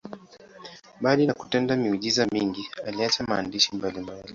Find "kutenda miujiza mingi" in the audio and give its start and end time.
1.33-2.67